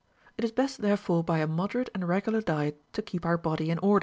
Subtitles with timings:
[0.35, 3.77] It is best therefore by a moderate and regular diet to keep our body in
[3.77, 3.99] order, so vr»T.